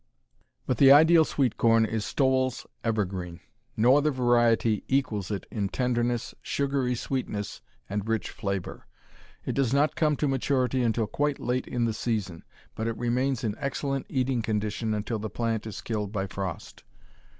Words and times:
But 0.65 0.79
the 0.79 0.91
ideal 0.91 1.23
sweet 1.23 1.57
corn 1.57 1.85
is 1.85 2.03
Stowell's 2.03 2.65
Evergreen. 2.83 3.39
No 3.77 3.97
other 3.97 4.09
variety 4.09 4.83
equals 4.87 5.29
it 5.29 5.45
in 5.51 5.69
tenderness, 5.69 6.33
sugary 6.41 6.95
sweetness, 6.95 7.61
and 7.87 8.07
rich 8.09 8.31
flavor. 8.31 8.87
It 9.45 9.51
does 9.53 9.75
not 9.75 9.95
come 9.95 10.15
to 10.15 10.27
maturity 10.27 10.81
until 10.81 11.05
quite 11.05 11.37
late 11.39 11.67
in 11.67 11.85
the 11.85 11.93
season, 11.93 12.43
but 12.73 12.87
it 12.87 12.97
remains 12.97 13.43
in 13.43 13.55
excellent 13.59 14.07
eating 14.09 14.41
condition 14.41 14.95
until 14.95 15.19
the 15.19 15.29
plant 15.29 15.67
is 15.67 15.81
killed 15.81 16.11
by 16.11 16.25
frost. 16.25 16.83